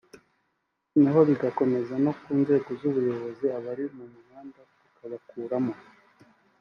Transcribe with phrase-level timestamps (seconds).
[0.91, 5.73] noneho bigakomeza no ku nzego z’ubuyobozi abari mu muhanda tukabakuramo